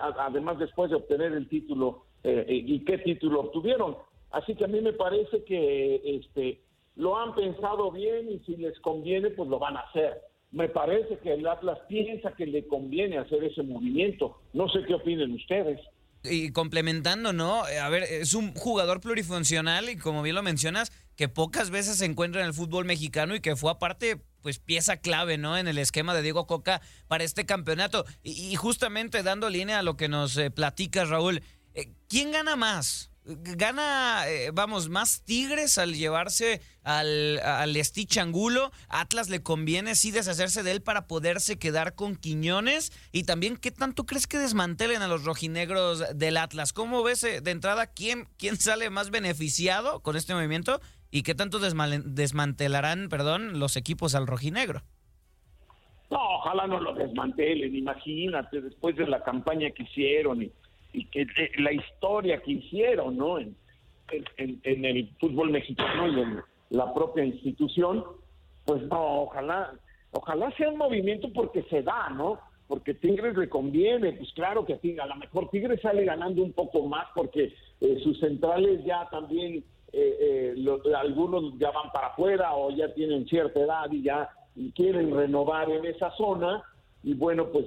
[0.00, 3.98] Además, después de obtener el título, ¿y qué título obtuvieron?
[4.30, 6.62] Así que a mí me parece que este
[6.96, 10.20] lo han pensado bien y si les conviene, pues lo van a hacer.
[10.50, 14.38] Me parece que el Atlas piensa que le conviene hacer ese movimiento.
[14.52, 15.80] No sé qué opinen ustedes.
[16.24, 17.62] Y complementando, ¿no?
[17.64, 22.04] A ver, es un jugador plurifuncional y como bien lo mencionas, que pocas veces se
[22.04, 25.56] encuentra en el fútbol mexicano y que fue aparte pues pieza clave, ¿no?
[25.56, 28.04] En el esquema de Diego Coca para este campeonato.
[28.22, 31.42] Y, justamente dando línea a lo que nos eh, platica Raúl,
[31.74, 33.11] eh, ¿quién gana más?
[33.24, 38.72] Gana, eh, vamos, más Tigres al llevarse al, al Stitch Angulo.
[38.88, 42.92] Atlas le conviene sí deshacerse de él para poderse quedar con Quiñones.
[43.12, 46.72] Y también, ¿qué tanto crees que desmantelen a los rojinegros del Atlas?
[46.72, 50.80] ¿Cómo ves eh, de entrada quién, quién sale más beneficiado con este movimiento?
[51.10, 54.82] ¿Y qué tanto desmantelarán, perdón, los equipos al rojinegro?
[56.10, 60.52] No, ojalá no lo desmantelen, imagínate, después de la campaña que hicieron y
[60.92, 63.38] y que eh, la historia que hicieron ¿no?
[63.38, 63.56] En,
[64.36, 68.04] en, el fútbol mexicano y en la propia institución,
[68.66, 69.72] pues no, ojalá,
[70.10, 72.38] ojalá sea un movimiento porque se da, ¿no?
[72.68, 76.52] Porque Tigres le conviene, pues claro que a, a lo mejor Tigres sale ganando un
[76.52, 80.54] poco más porque eh, sus centrales ya también, eh,
[80.94, 84.28] algunos ya van para afuera o ya tienen cierta edad y ya
[84.74, 86.62] quieren renovar en esa zona
[87.02, 87.64] y bueno, pues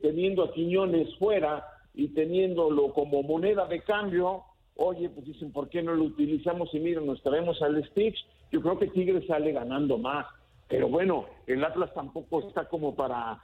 [0.00, 4.44] teniendo a Quiñones fuera, y teniéndolo como moneda de cambio,
[4.76, 6.72] oye, pues dicen, ¿por qué no lo utilizamos?
[6.74, 8.16] Y miren, nos traemos al Stitch.
[8.50, 10.26] Yo creo que Tigres sale ganando más.
[10.68, 13.42] Pero bueno, el Atlas tampoco está como para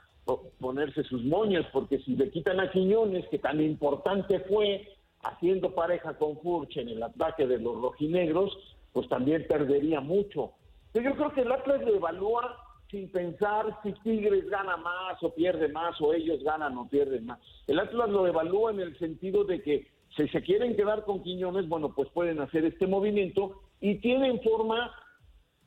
[0.59, 4.87] ponerse sus moñas, porque si le quitan a Quiñones, que tan importante fue
[5.21, 8.57] haciendo pareja con Furch en el ataque de los rojinegros,
[8.93, 10.53] pues también perdería mucho.
[10.93, 12.57] Yo creo que el Atlas lo evalúa
[12.89, 17.39] sin pensar si Tigres gana más o pierde más o ellos ganan o pierden más.
[17.67, 21.67] El Atlas lo evalúa en el sentido de que si se quieren quedar con Quiñones,
[21.69, 24.91] bueno, pues pueden hacer este movimiento y tienen forma,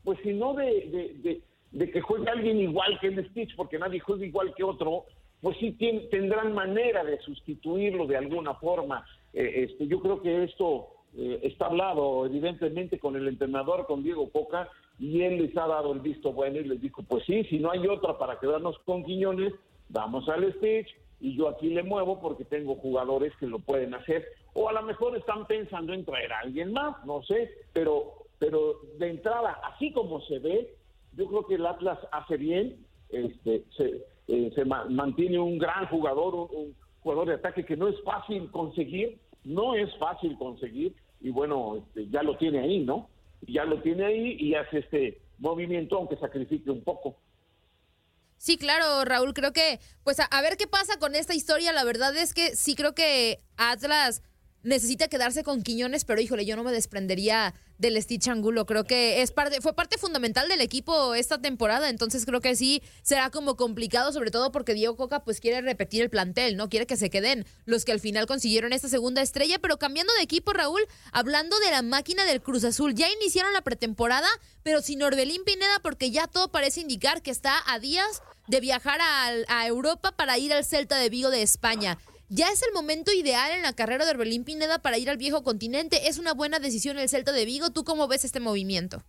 [0.02, 4.26] pues si no de, de, que juegue alguien igual que el Stitch, porque nadie juega
[4.26, 5.04] igual que otro,
[5.40, 5.72] pues sí
[6.10, 9.04] tendrán manera de sustituirlo de alguna forma.
[9.32, 14.28] Eh, este, yo creo que esto eh, está hablado evidentemente con el entrenador, con Diego
[14.30, 17.58] Coca, y él les ha dado el visto bueno y les dijo, pues sí, si
[17.58, 19.52] no hay otra para quedarnos con Quiñones,
[19.88, 20.88] vamos al stage
[21.20, 24.26] y yo aquí le muevo porque tengo jugadores que lo pueden hacer.
[24.54, 28.80] O a lo mejor están pensando en traer a alguien más, no sé, pero, pero
[28.98, 30.74] de entrada, así como se ve,
[31.16, 36.74] yo creo que el Atlas hace bien, este, se, eh, mantiene un gran jugador, un,
[37.02, 42.08] jugador de ataque que no es fácil conseguir, no es fácil conseguir, y bueno, este,
[42.08, 43.08] ya lo tiene ahí, ¿no?
[43.46, 47.16] Ya lo tiene ahí y hace este movimiento, aunque sacrifique un poco.
[48.36, 51.72] Sí, claro, Raúl, creo que, pues a, ver qué pasa con esta historia.
[51.72, 54.22] La verdad es que sí creo que Atlas
[54.64, 58.64] necesita quedarse con Quiñones, pero híjole, yo no me desprendería del Stitch Angulo.
[58.64, 62.82] Creo que es parte, fue parte fundamental del equipo esta temporada, entonces creo que sí
[63.02, 66.70] será como complicado, sobre todo porque Diego Coca pues quiere repetir el plantel, ¿no?
[66.70, 70.22] Quiere que se queden los que al final consiguieron esta segunda estrella, pero cambiando de
[70.22, 70.80] equipo, Raúl,
[71.12, 74.28] hablando de la máquina del Cruz Azul, ya iniciaron la pretemporada,
[74.62, 79.00] pero sin Orbelín Pineda porque ya todo parece indicar que está a días de viajar
[79.00, 81.98] a, a Europa para ir al Celta de Vigo de España.
[82.34, 85.42] Ya es el momento ideal en la carrera de Orbelín Pineda para ir al viejo
[85.42, 86.08] continente.
[86.08, 87.72] Es una buena decisión el Celta de Vigo.
[87.74, 89.02] ¿Tú cómo ves este movimiento?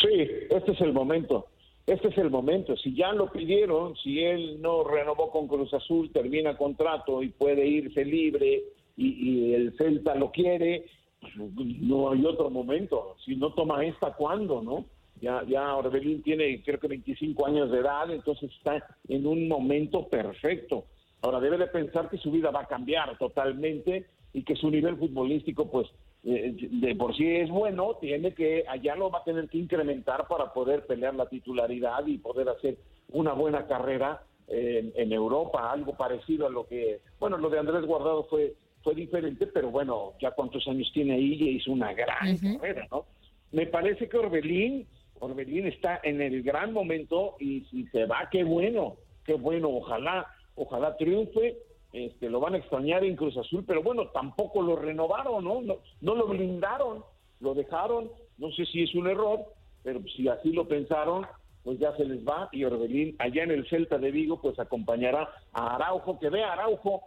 [0.00, 1.48] Sí, este es el momento.
[1.88, 2.76] Este es el momento.
[2.76, 7.66] Si ya lo pidieron, si él no renovó con Cruz Azul, termina contrato y puede
[7.66, 8.62] irse libre
[8.96, 10.86] y, el Celta lo quiere,
[11.34, 13.16] no hay otro momento.
[13.24, 14.84] Si no toma esta, ¿cuándo, no?
[15.20, 20.06] Ya, ya Orbelín tiene creo que 25 años de edad, entonces está en un momento
[20.06, 20.84] perfecto.
[21.24, 24.98] Ahora debe de pensar que su vida va a cambiar totalmente y que su nivel
[24.98, 25.88] futbolístico, pues,
[26.22, 30.28] eh, de por sí es bueno, tiene que, allá lo va a tener que incrementar
[30.28, 32.76] para poder pelear la titularidad y poder hacer
[33.10, 38.24] una buena carrera en, Europa, algo parecido a lo que, bueno, lo de Andrés Guardado
[38.24, 42.86] fue fue diferente, pero bueno, ya cuántos años tiene ahí y hizo una gran carrera,
[42.90, 43.06] ¿no?
[43.50, 44.86] Me parece que Orbelín,
[45.20, 50.26] Orbelín está en el gran momento y si se va, qué bueno, qué bueno, ojalá,
[50.54, 51.58] ojalá triunfe,
[51.92, 55.60] este, lo van a extrañar en Cruz Azul, pero bueno, tampoco lo renovaron, ¿no?
[56.00, 57.04] No, lo blindaron,
[57.40, 59.44] lo dejaron, no sé si es un error,
[59.82, 61.26] pero si así lo pensaron,
[61.62, 65.30] pues ya se les va y Orbelín allá en el Celta de Vigo pues acompañará
[65.52, 67.02] a Araujo, que vea Araujo,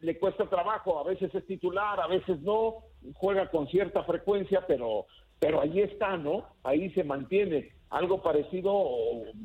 [0.00, 2.76] le cuesta trabajo, a veces es titular, a veces no,
[3.14, 5.06] juega con cierta frecuencia, pero
[5.40, 6.44] pero ahí está, ¿no?
[6.62, 7.72] Ahí se mantiene.
[7.90, 8.88] Algo parecido,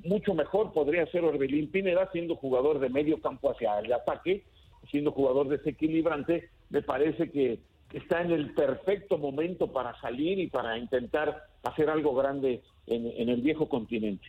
[0.03, 4.43] mucho mejor podría ser Orbelín Pineda siendo jugador de medio campo hacia el ataque,
[4.91, 7.59] siendo jugador desequilibrante, me parece que
[7.91, 13.41] está en el perfecto momento para salir y para intentar hacer algo grande en, el
[13.41, 14.27] viejo continente.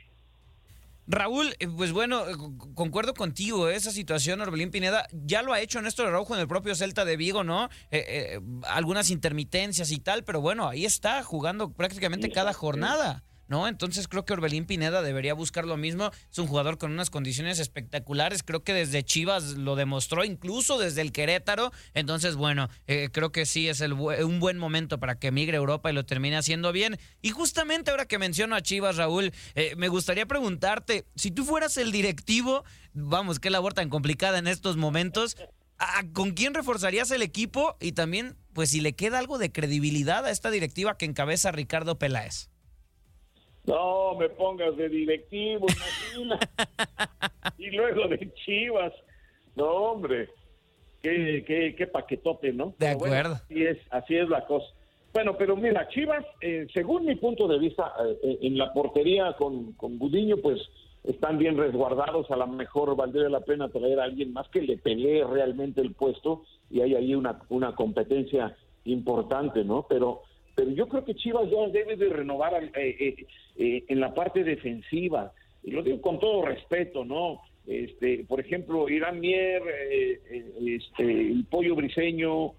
[1.08, 2.34] Raúl, eh, pues bueno, eh,
[2.74, 6.74] concuerdo contigo, esa situación, Orbelín Pineda, ya lo ha hecho Néstor Araujo en el propio
[6.74, 7.68] Celta de Vigo, ¿no?
[7.90, 13.22] Eh, algunas intermitencias y tal, pero bueno, ahí está, jugando prácticamente cada jornada.
[13.48, 13.68] ¿No?
[13.68, 16.10] Entonces creo que Orbelín Pineda debería buscar lo mismo.
[16.30, 18.42] Es un jugador con unas condiciones espectaculares.
[18.42, 21.72] Creo que desde Chivas lo demostró, incluso desde el Querétaro.
[21.94, 25.60] Entonces, bueno, eh, creo que sí es el, un buen momento para que migre a
[25.60, 26.98] Europa y lo termine haciendo bien.
[27.22, 31.76] Y justamente ahora que menciono a Chivas, Raúl, eh, me gustaría preguntarte, si tú fueras
[31.76, 35.36] el directivo, vamos, qué labor tan complicada en estos momentos.
[36.14, 37.76] ¿Con quién reforzarías el equipo?
[37.80, 41.98] Y también, pues, si le queda algo de credibilidad a esta directiva que encabeza Ricardo
[41.98, 42.48] Peláez.
[43.66, 46.38] No me pongas de directivo, imagina.
[47.58, 48.92] y luego de Chivas.
[49.56, 50.28] No, hombre.
[51.02, 52.74] Qué, qué, qué paquetote, ¿no?
[52.78, 53.34] De acuerdo.
[53.34, 54.66] así, es, así es la cosa.
[55.12, 59.32] Bueno, pero mira, Chivas, eh, según mi punto de vista, eh, eh, en la portería
[59.32, 60.60] con, con Gudiño, pues
[61.04, 62.30] están bien resguardados.
[62.30, 65.94] A lo mejor valdría la pena traer a alguien más que le pelee realmente el
[65.94, 69.86] puesto y hay ahí una, una competencia importante, ¿no?
[69.88, 70.22] Pero
[70.56, 74.42] pero yo creo que Chivas ya debe de renovar eh, eh, eh, en la parte
[74.42, 75.32] defensiva.
[75.62, 77.42] Y lo digo con todo respeto, ¿no?
[77.66, 79.62] Este, por ejemplo, Irán Mier,
[80.64, 82.54] este, el Pollo Briseño,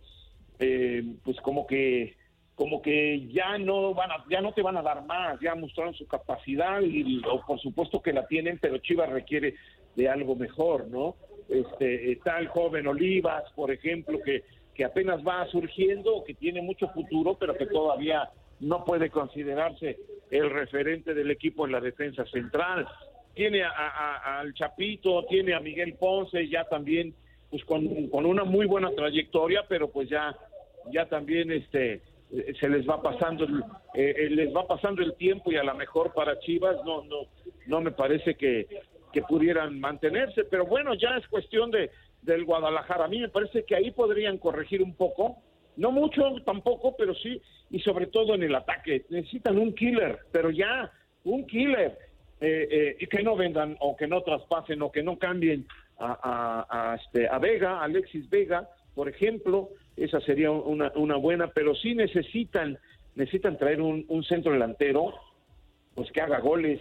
[1.23, 2.15] pues como que
[2.55, 5.93] como que ya no van a, ya no te van a dar más, ya mostraron
[5.93, 9.53] su capacidad y por supuesto que la tienen, pero Chivas requiere
[9.95, 11.15] de algo mejor, ¿no?
[11.49, 14.43] Este, está el joven Olivas, por ejemplo, que
[14.77, 19.97] que apenas va surgiendo, que tiene mucho futuro, pero que todavía no puede considerarse
[20.29, 22.87] el referente del equipo en la defensa central.
[23.33, 27.15] Tiene al Chapito, tiene a Miguel Ponce, ya también
[27.49, 30.37] pues con, una muy buena trayectoria, pero pues ya,
[30.91, 32.01] ya también este
[32.59, 33.63] se les va pasando el,
[33.95, 37.27] eh, eh, les va pasando el tiempo y a lo mejor para Chivas no no
[37.67, 38.67] no me parece que,
[39.13, 41.89] que pudieran mantenerse, pero bueno, ya es cuestión de,
[42.21, 43.05] del Guadalajara.
[43.05, 45.37] A mí me parece que ahí podrían corregir un poco,
[45.75, 49.05] no mucho tampoco, pero sí, y sobre todo en el ataque.
[49.09, 50.91] Necesitan un killer, pero ya,
[51.23, 51.97] un killer.
[52.39, 55.65] Eh, eh, y que no vendan o que no traspasen o que no cambien
[55.99, 61.95] a, este, a Vega, Alexis Vega, por ejemplo, esa sería una, una buena, pero sí
[61.95, 62.77] necesitan,
[63.15, 65.15] necesitan traer un, un centro delantero,
[65.95, 66.79] pues que haga goles,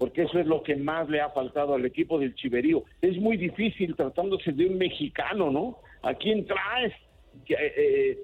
[0.00, 2.84] porque eso es lo que más le ha faltado al equipo del Chiverío.
[3.02, 5.76] Es muy difícil tratándose de un mexicano, ¿no?
[6.00, 6.94] ¿A quién traes?
[7.46, 8.18] Eh, eh,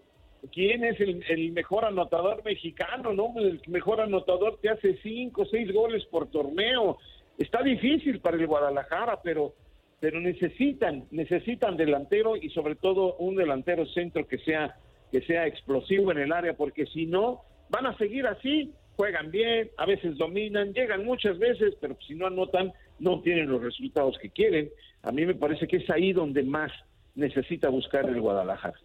[0.51, 3.35] ¿Quién es el, mejor anotador mexicano, no?
[3.37, 6.97] El mejor anotador te hace cinco, seis goles por torneo.
[7.37, 9.53] Está difícil para el Guadalajara, pero
[10.01, 14.77] pero necesitan necesitan delantero y sobre todo un delantero centro que sea
[15.13, 19.71] que sea explosivo en el área, porque si no van a seguir así juegan bien,
[19.77, 24.31] a veces dominan, llegan muchas veces, pero si no anotan, no tienen los resultados que
[24.31, 24.71] quieren.
[25.03, 26.73] A mí me parece que es ahí donde más
[27.15, 28.79] necesita buscar el Guadalajara.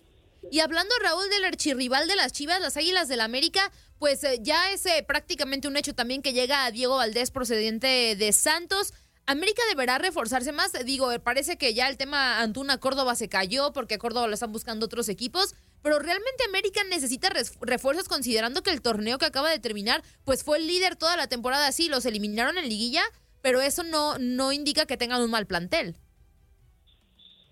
[0.50, 4.40] Y hablando, Raúl, del archirrival de las Chivas, las Águilas del la América, pues eh,
[4.42, 8.94] ya es eh, prácticamente un hecho también que llega a Diego Valdés procedente de Santos.
[9.28, 10.74] América deberá reforzarse más.
[10.86, 14.88] Digo, parece que ya el tema Antuna Córdoba se cayó porque Córdoba lo están buscando
[14.88, 15.56] otros equipos.
[15.84, 17.30] Pero realmente América necesita
[17.62, 21.28] refuerzos considerando que el torneo que acaba de terminar, pues fue el líder toda la
[21.28, 21.72] temporada.
[21.72, 23.02] Sí, los eliminaron en liguilla,
[23.42, 25.96] pero eso no, no indica que tengan un mal plantel.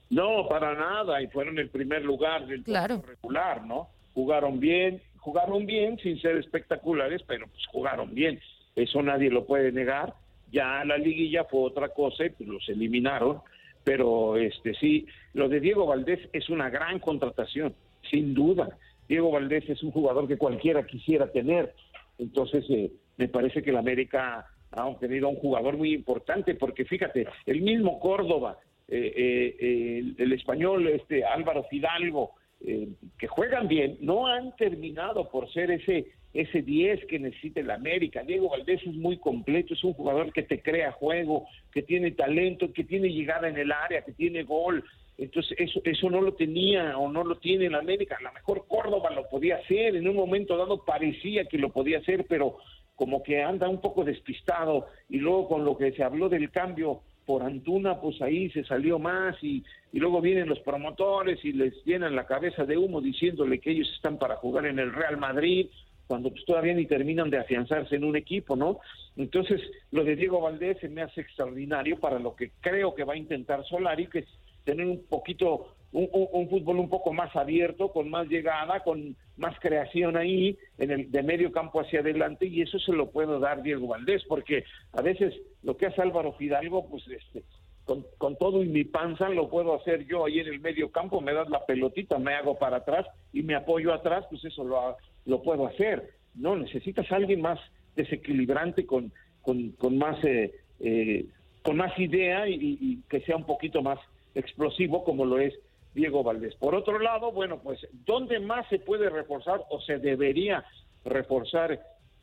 [0.09, 3.01] No, para nada, y fueron el primer lugar del claro.
[3.05, 3.89] regular, ¿no?
[4.13, 8.39] Jugaron bien, jugaron bien sin ser espectaculares, pero pues jugaron bien.
[8.75, 10.15] Eso nadie lo puede negar.
[10.51, 13.41] Ya la liguilla fue otra cosa y pues los eliminaron,
[13.83, 17.75] pero este sí, lo de Diego Valdés es una gran contratación
[18.09, 18.69] sin duda.
[19.07, 21.73] Diego Valdés es un jugador que cualquiera quisiera tener.
[22.17, 27.27] Entonces, eh, me parece que el América ha obtenido un jugador muy importante, porque fíjate,
[27.45, 28.57] el mismo Córdoba,
[28.87, 32.31] eh, eh, el, español este Álvaro Fidalgo,
[32.61, 37.71] eh, que juegan bien, no han terminado por ser ese ese 10 que necesita el
[37.71, 38.21] América.
[38.21, 42.71] Diego Valdés es muy completo, es un jugador que te crea juego, que tiene talento,
[42.71, 44.83] que tiene llegada en el área, que tiene gol.
[45.19, 48.15] Entonces, eso, eso no lo tenía o no lo tiene el América.
[48.17, 51.97] A lo mejor Córdoba lo podía hacer, en un momento dado parecía que lo podía
[51.99, 52.57] hacer, pero
[52.95, 54.87] como que anda un poco despistado.
[55.09, 58.97] Y luego con lo que se habló del cambio por Antuna, pues ahí se salió
[58.97, 63.59] más y, y luego vienen los promotores y les llenan la cabeza de humo diciéndole
[63.59, 65.67] que ellos están para jugar en el Real Madrid
[66.07, 68.79] cuando pues, todavía ni terminan de afianzarse en un equipo, ¿no?
[69.15, 69.61] Entonces,
[69.91, 73.17] lo de Diego Valdés se me hace extraordinario para lo que creo que va a
[73.17, 74.25] intentar Solari, que
[74.69, 80.15] tener un poquito, un, fútbol un poco más abierto, con más llegada, con más creación
[80.15, 83.87] ahí, en el de medio campo hacia adelante, y eso se lo puedo dar Diego
[83.87, 84.63] Valdés, porque
[84.93, 87.43] a veces lo que hace Álvaro Fidalgo, pues este,
[87.83, 91.19] con, con, todo y mi panza lo puedo hacer yo ahí en el medio campo,
[91.19, 94.97] me das la pelotita, me hago para atrás y me apoyo atrás, pues eso lo,
[95.25, 96.11] lo puedo hacer.
[96.35, 97.59] No, necesitas alguien más
[97.95, 99.11] desequilibrante, con,
[99.41, 101.25] con, con más, eh, eh,
[101.63, 103.99] con más idea y, que sea un poquito más
[104.39, 105.53] explosivo como lo es
[105.93, 106.55] Diego Valdés.
[106.55, 110.63] Por otro lado, bueno, pues, ¿dónde más se puede reforzar o se debería
[111.03, 111.79] reforzar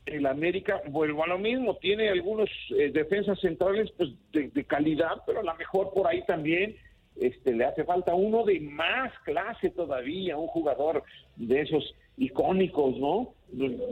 [0.07, 0.81] el América?
[0.89, 5.45] Vuelvo a lo mismo, tiene algunos eh, defensas centrales pues, de, de, calidad, pero a
[5.45, 6.77] lo mejor por ahí también
[7.17, 11.03] este, le hace falta uno de más clase todavía, un jugador
[11.37, 13.35] de esos icónicos, ¿no?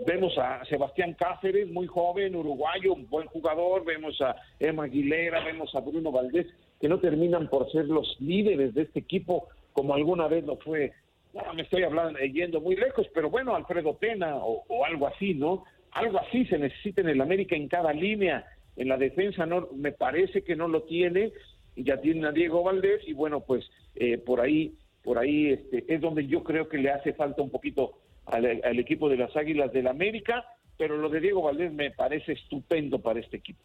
[0.06, 5.74] Vemos a Sebastián Cáceres, muy joven, uruguayo, un buen jugador, vemos a Emma Aguilera, vemos
[5.74, 6.46] a Bruno Valdés,
[6.84, 10.92] que no terminan por ser los líderes de este equipo como alguna vez lo fue.
[11.32, 15.64] No, me estoy hablando, yendo muy lejos, pero bueno, Alfredo Pena o, algo así, ¿no?
[15.92, 18.44] Algo así se necesita en el América en cada línea.
[18.76, 21.32] En la defensa no, me parece que no lo tiene,
[21.74, 23.64] ya tiene a Diego Valdés y bueno, pues
[23.94, 27.48] eh, por ahí, por ahí este, es donde yo creo que le hace falta un
[27.48, 27.94] poquito
[28.26, 30.44] al equipo de las Águilas del América,
[30.76, 33.62] pero lo de Diego Valdés me parece estupendo para este equipo.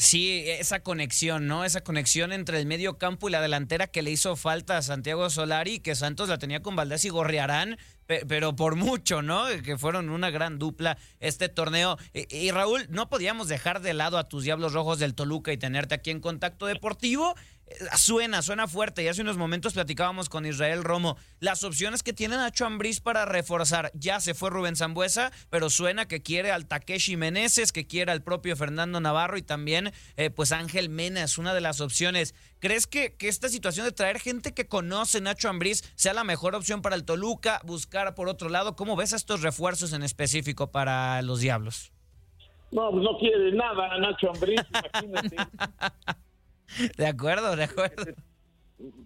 [0.00, 1.64] Sí, esa conexión, ¿no?
[1.64, 5.28] Esa conexión entre el medio campo y la delantera que le hizo falta a Santiago
[5.28, 7.76] Solari, que Santos la tenía con Valdés y Gorriarán,
[8.06, 9.46] pero por mucho, ¿no?
[9.64, 11.98] Que fueron una gran dupla este torneo.
[12.14, 15.96] Y, Raúl, no podíamos dejar de lado a tus Diablos Rojos del Toluca y tenerte
[15.96, 17.34] aquí en Contacto Deportivo.
[17.96, 19.02] Suena, suena fuerte.
[19.02, 21.16] Y hace unos momentos platicábamos con Israel Romo.
[21.40, 23.90] Las opciones que tiene Nacho Ambriz para reforzar.
[23.94, 28.22] Ya se fue Rubén Zambuesa, pero suena que quiere al Takeshi Meneses, que quiere al
[28.22, 32.34] propio Fernando Navarro y también, eh, pues, Ángel Mena es una de las opciones.
[32.58, 36.54] ¿Crees que, que esta situación de traer gente que conoce Nacho Ambriz sea la mejor
[36.54, 37.60] opción para el Toluca?
[37.64, 41.92] Buscar por otro lado, ¿cómo ves estos refuerzos en específico para los Diablos?
[42.70, 44.60] No, pues no quiere nada Nacho Ambriz,
[45.02, 45.36] imagínate.
[46.96, 48.14] De acuerdo, de acuerdo.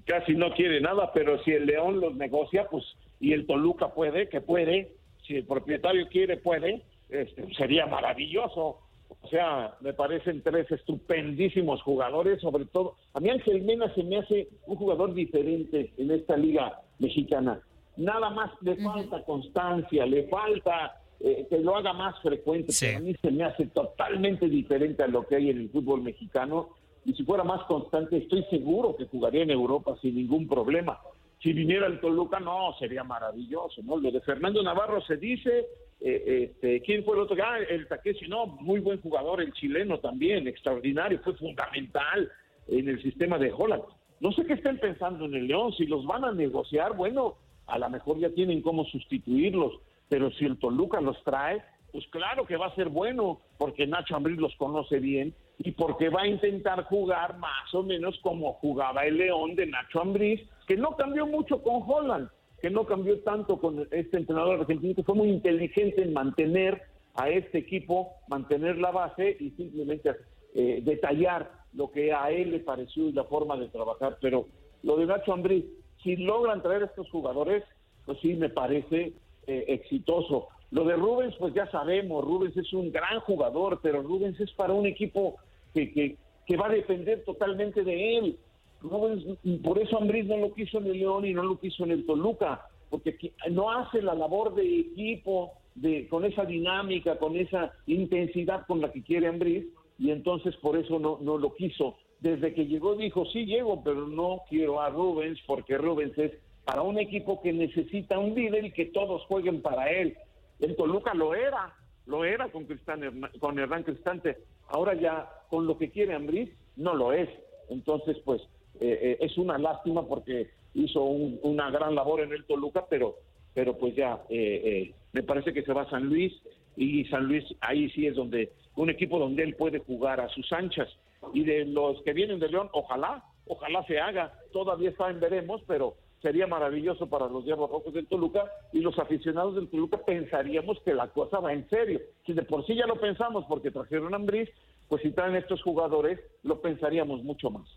[0.05, 2.85] Casi no quiere nada, pero si el León los negocia, pues,
[3.21, 4.93] y el Toluca puede, que puede,
[5.27, 8.81] si el propietario quiere, puede, este, sería maravilloso.
[9.09, 12.97] O sea, me parecen tres estupendísimos jugadores, sobre todo.
[13.15, 17.61] A mí Ángel Mena se me hace un jugador diferente en esta liga mexicana.
[17.97, 22.73] Nada más le falta constancia, le falta eh, que lo haga más frecuente.
[22.97, 26.71] a mí se me hace totalmente diferente a lo que hay en el fútbol mexicano
[27.05, 30.99] y si fuera más constante, estoy seguro que jugaría en Europa sin ningún problema.
[31.43, 33.97] Si viniera el Toluca, no, sería maravilloso, ¿no?
[33.97, 35.67] Lo de Fernando Navarro se dice,
[36.01, 37.37] eh, este, ¿quién fue el otro?
[37.45, 42.31] Ah, el Taquesi, no, muy buen jugador, el chileno también, extraordinario, fue fundamental
[42.69, 43.83] en el sistema de Holland.
[44.21, 47.35] No sé qué estén pensando en el León, si los van a negociar, bueno,
[47.67, 49.73] a lo mejor ya tienen cómo sustituirlos,
[50.09, 54.15] pero si el Toluca los trae, pues claro que va a ser bueno, porque Nacho
[54.15, 55.35] Ambriz los conoce bien
[55.65, 60.01] y porque va a intentar jugar más o menos como jugaba el León de Nacho
[60.01, 62.29] Ambriz, que no cambió mucho con Holland,
[62.61, 66.83] que no cambió tanto con este entrenador argentino, que fue muy inteligente en mantener
[67.15, 70.11] a este equipo, mantener la base y simplemente
[70.55, 74.19] eh, detallar lo que a él le pareció y la forma de trabajar.
[74.21, 74.47] Pero
[74.83, 75.65] lo de Nacho Ambriz,
[76.03, 77.63] si logran traer a estos jugadores,
[78.05, 79.13] pues sí me parece
[79.47, 80.49] eh, exitoso.
[80.71, 84.73] Lo de Rubens, pues ya sabemos, Rubens es un gran jugador, pero Rubens es para
[84.73, 85.37] un equipo
[85.75, 86.17] que, que,
[86.47, 88.39] que va a depender totalmente de él.
[88.81, 89.25] Rubens,
[89.63, 92.05] por eso Ambriz no lo quiso en el León y no lo quiso en el
[92.05, 93.17] Toluca, porque
[93.51, 98.93] no hace la labor de equipo de, con esa dinámica, con esa intensidad con la
[98.93, 99.67] que quiere Ambriz,
[99.99, 101.97] y entonces por eso no, no lo quiso.
[102.21, 106.33] Desde que llegó dijo, sí llego, pero no quiero a Rubens, porque Rubens es
[106.65, 110.17] para un equipo que necesita un líder y que todos jueguen para él.
[110.61, 111.75] El Toluca lo era,
[112.07, 113.03] lo era con, Cristán,
[113.41, 114.39] con Hernán Cristante.
[114.73, 117.29] Ahora ya con lo que quiere Ambriz no lo es.
[117.69, 118.43] Entonces, pues
[118.81, 123.17] eh, eh, es una lástima porque hizo una gran labor en el Toluca, pero,
[123.55, 126.33] pero pues ya, eh, eh, me parece que se va a San Luis
[126.77, 130.51] y San Luis ahí sí es donde un equipo donde él puede jugar a sus
[130.53, 130.89] anchas.
[131.35, 135.63] Y de los que vienen de León, ojalá, ojalá se haga, todavía está en veremos,
[135.67, 140.79] pero sería maravilloso para los Diablos Rojos del Toluca y los aficionados del Toluca pensaríamos
[140.85, 142.01] que la cosa va en serio.
[142.25, 144.49] Si de por sí ya lo pensamos porque trajeron a Ambriz,
[144.89, 147.69] pues si traen estos jugadores, lo pensaríamos mucho más.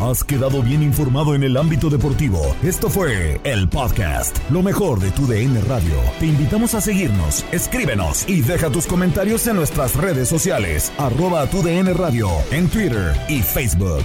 [0.00, 2.40] Has quedado bien informado en el ámbito deportivo.
[2.62, 5.94] Esto fue el podcast, lo mejor de tu DN Radio.
[6.18, 11.62] Te invitamos a seguirnos, escríbenos y deja tus comentarios en nuestras redes sociales, arroba tu
[11.62, 14.04] DN Radio, en Twitter y Facebook.